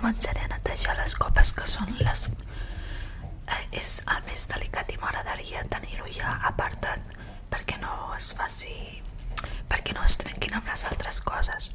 [0.00, 2.22] començaré a netejar les copes que són les...
[3.52, 7.04] Eh, és el més delicat i m'agradaria tenir-ho ja apartat
[7.52, 8.72] perquè no es faci...
[9.68, 11.68] perquè no es trenquin amb les altres coses.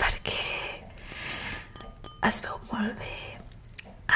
[0.00, 0.44] Perquè
[2.30, 3.16] es veu molt bé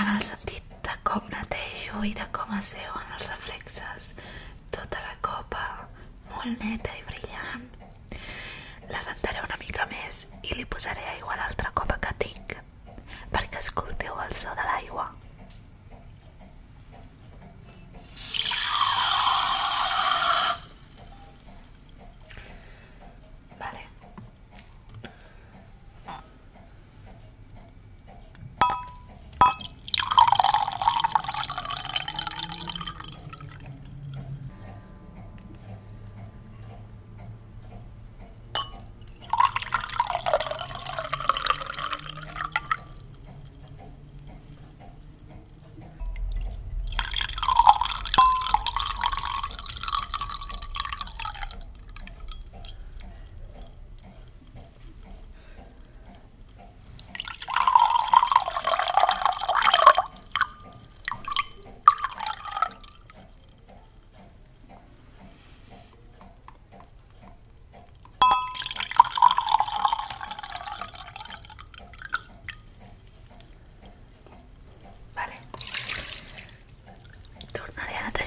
[0.00, 4.14] en el sentit de com netejo i de com es veuen els reflexes
[4.74, 5.64] tota la copa
[6.30, 7.68] molt neta i brillant.
[8.92, 12.58] La rentaré una mica més i li posaré aigua a l'altra copa que tinc
[13.32, 15.08] perquè escolteu el so de l'aigua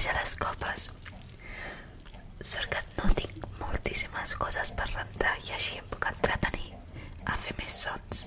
[0.02, 0.90] netejar les copes.
[2.42, 6.72] Sort que no tinc moltíssimes coses per rentar i així em puc entretenir
[7.26, 8.26] a fer més sons.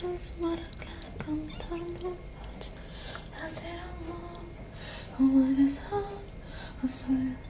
[0.00, 0.86] sus marca
[1.24, 4.44] contando un hacer amor,
[5.18, 5.82] un beso,
[6.82, 7.47] un sueño.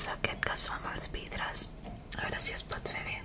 [0.00, 1.66] So aquest que es fa amb els vidres.
[2.16, 3.18] A veure si es pot fer bé.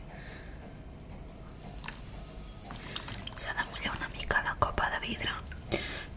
[3.40, 5.38] S'ha de mullar una mica la copa de vidre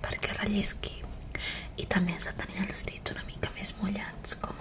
[0.03, 0.97] perquè rellisqui.
[1.79, 4.58] I també has de tenir els dits una mica més mullats, com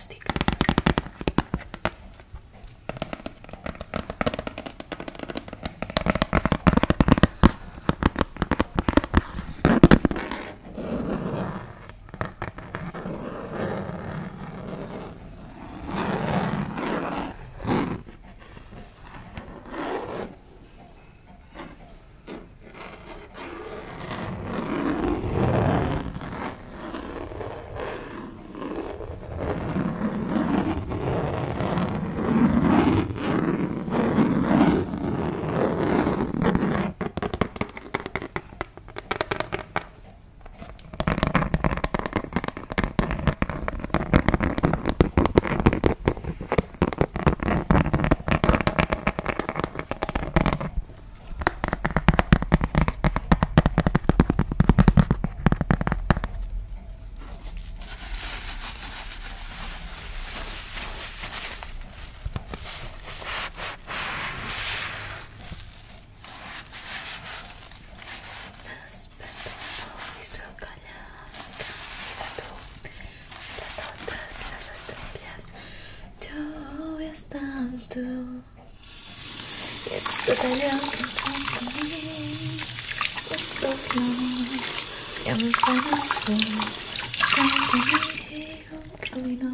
[0.00, 0.29] fantastic.
[87.32, 87.46] 「君
[89.44, 89.46] を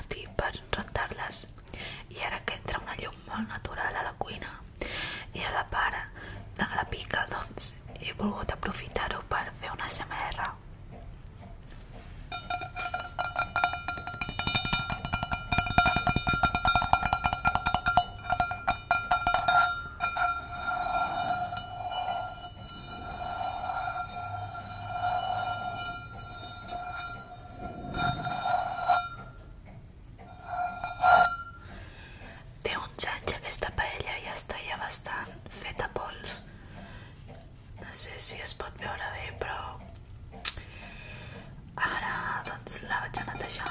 [0.00, 1.44] matí per rentar-les.
[2.16, 4.52] I ara que entra una llum molt natural a la cuina
[5.36, 6.22] i a la part
[6.60, 8.89] de la pica doncs he volgut aprofitar-ho
[42.72, 43.64] 是老家的特效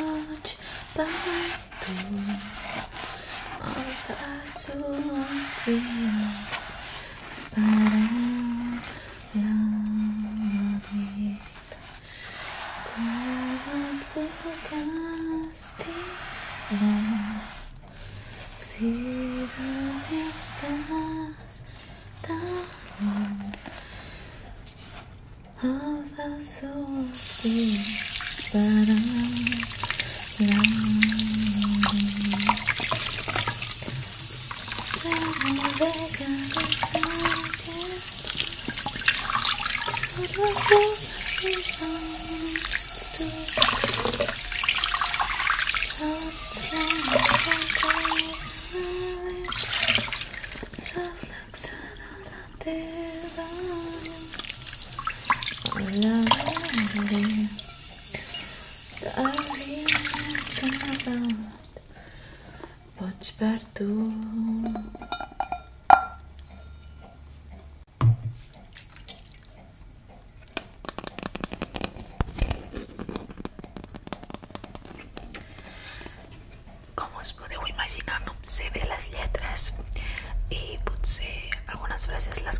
[0.00, 0.58] noite
[0.94, 1.90] parto
[3.60, 4.72] ao passo
[5.64, 6.72] frias,
[7.30, 8.29] esperando.
[41.42, 43.69] belongs to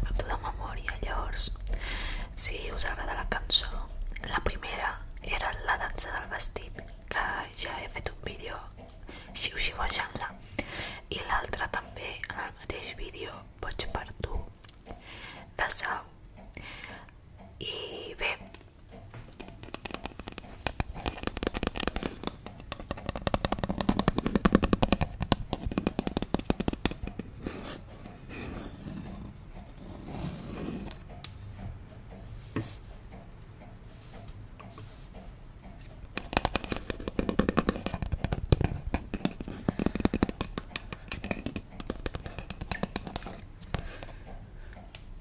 [0.04, 0.92] canto de memòria.
[1.04, 1.50] Llavors,
[2.34, 3.88] si us agrada la cançó,
[4.28, 7.26] la primera era la dansa del vestit, que
[7.56, 8.56] ja he fet un vídeo
[9.34, 10.09] xiu-xiuejant-la,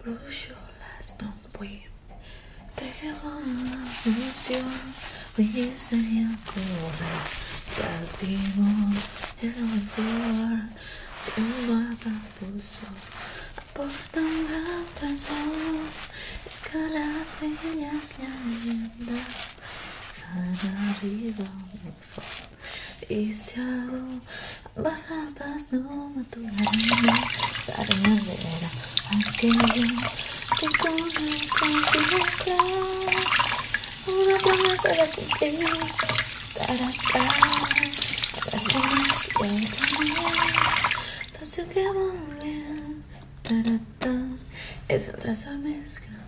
[0.10, 0.58] Close your
[0.98, 1.84] eyes, don't weep.
[2.78, 3.46] There will
[4.06, 4.66] lose you.
[5.38, 7.18] We say a corner.
[7.78, 8.98] That demon
[9.40, 10.66] is on floor.
[13.56, 15.86] Aporta un gran transform.
[16.44, 19.58] Escalas bellas leyendas.
[20.18, 21.50] Para arriba,
[21.84, 22.50] no fall.
[23.10, 24.22] Y si hago
[24.76, 26.66] barrabas, no maturaré.
[27.68, 29.86] Para madera aquello
[30.60, 32.56] que con mi confianza
[34.08, 35.68] una promesa de cumplir
[36.58, 37.36] para atrás
[38.52, 39.30] razones
[41.34, 43.04] tan que van bien
[44.88, 46.19] es otra mezcla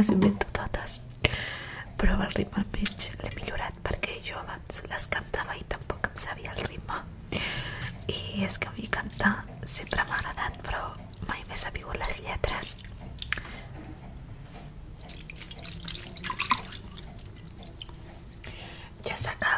[0.00, 1.00] les invento totes
[2.00, 6.54] però el ritme almenys l'he millorat perquè jo abans les cantava i tampoc em sabia
[6.54, 6.96] el ritme.
[8.08, 9.34] I és que a mi cantar
[9.74, 10.80] sempre m'ha agradat però
[11.28, 12.72] mai m'he sabut les lletres.
[19.04, 19.49] Ja assegut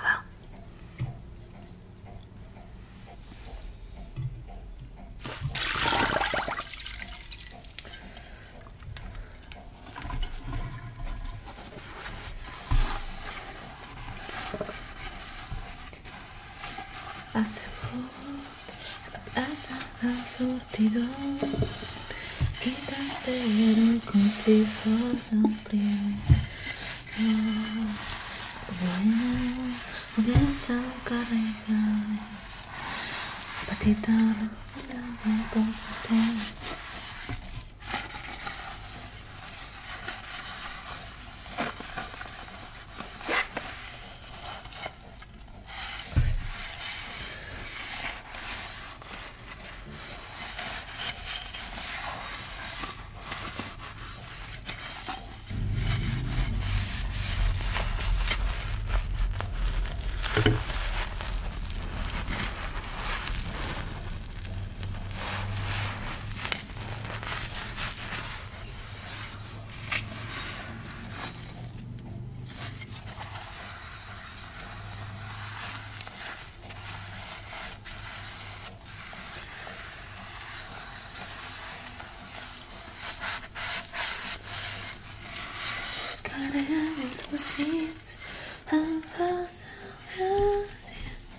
[20.32, 21.08] sortidor
[22.60, 26.14] que t'espero com si fos el primer
[28.80, 29.26] bueno,
[30.16, 31.52] vens al carrer
[33.68, 34.48] Petit home,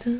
[0.03, 0.19] dun,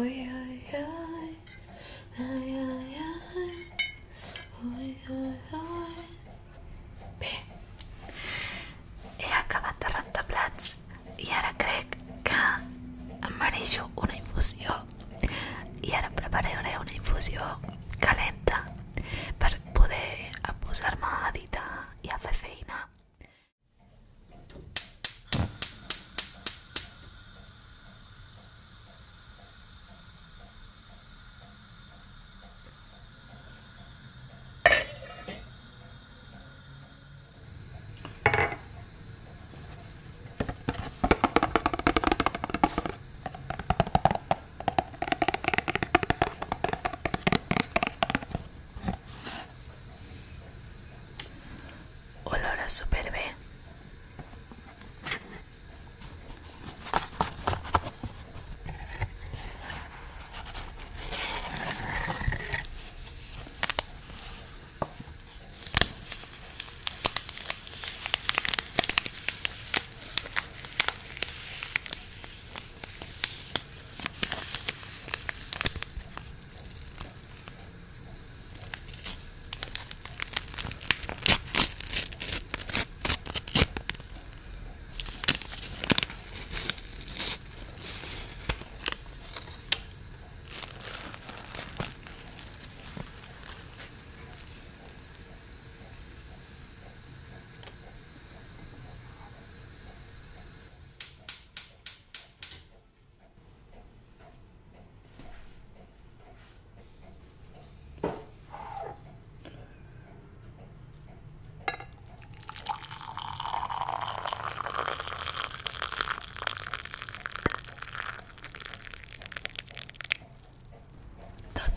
[0.00, 0.29] Oh, yeah.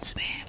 [0.03, 0.42] Man.